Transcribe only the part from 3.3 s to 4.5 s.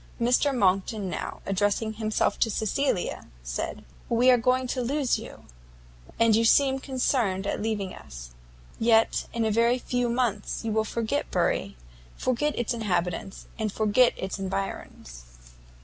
said, "We are